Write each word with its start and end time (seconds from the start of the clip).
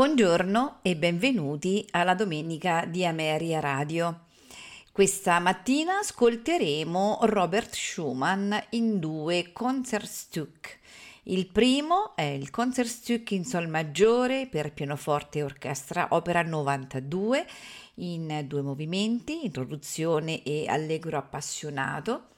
Buongiorno 0.00 0.78
e 0.80 0.96
benvenuti 0.96 1.86
alla 1.90 2.14
domenica 2.14 2.86
di 2.86 3.04
Ameria 3.04 3.60
Radio. 3.60 4.28
Questa 4.90 5.38
mattina 5.40 5.98
ascolteremo 5.98 7.18
Robert 7.24 7.74
Schumann 7.74 8.54
in 8.70 8.98
due 8.98 9.52
Concertstück. 9.52 10.78
Il 11.24 11.48
primo 11.48 12.16
è 12.16 12.22
il 12.22 12.48
Concertstück 12.48 13.32
in 13.32 13.44
Sol 13.44 13.68
maggiore 13.68 14.46
per 14.46 14.72
pianoforte 14.72 15.40
e 15.40 15.42
orchestra, 15.42 16.06
opera 16.12 16.40
92, 16.40 17.46
in 17.96 18.44
due 18.46 18.62
movimenti, 18.62 19.44
introduzione 19.44 20.42
e 20.42 20.64
allegro 20.66 21.18
appassionato 21.18 22.28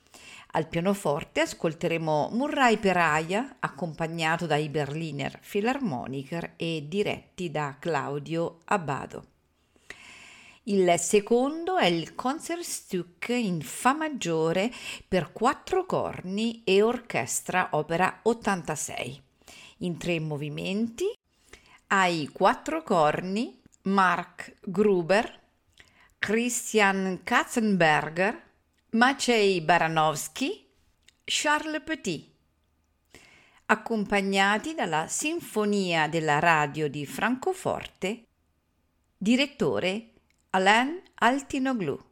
al 0.54 0.68
pianoforte 0.68 1.40
ascolteremo 1.40 2.30
Murray 2.32 2.76
Peraya, 2.76 3.56
accompagnato 3.58 4.46
dai 4.46 4.68
Berliner 4.68 5.40
Philharmoniker 5.40 6.54
e 6.56 6.84
diretti 6.88 7.50
da 7.50 7.76
Claudio 7.78 8.58
Abbado. 8.66 9.26
Il 10.64 10.94
secondo 10.98 11.78
è 11.78 11.86
il 11.86 12.14
Concertstück 12.14 13.30
in 13.30 13.62
Fa 13.62 13.94
maggiore 13.94 14.70
per 15.08 15.32
quattro 15.32 15.86
corni 15.86 16.62
e 16.64 16.82
orchestra 16.82 17.70
opera 17.72 18.20
86. 18.22 19.22
In 19.78 19.96
tre 19.96 20.20
movimenti 20.20 21.06
ai 21.88 22.28
quattro 22.28 22.82
corni 22.82 23.58
Mark 23.84 24.56
Gruber, 24.60 25.40
Christian 26.18 27.20
Katzenberger, 27.24 28.50
Maciej 28.94 29.62
Baranowski, 29.62 30.68
Charles 31.24 31.80
Petit, 31.82 32.30
accompagnati 33.64 34.74
dalla 34.74 35.06
Sinfonia 35.08 36.08
della 36.08 36.38
Radio 36.40 36.90
di 36.90 37.06
Francoforte, 37.06 38.26
direttore 39.16 40.10
Alain 40.50 41.00
Altinoglu. 41.14 42.11